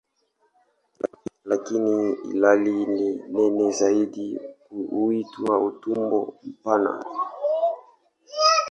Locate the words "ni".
2.85-3.15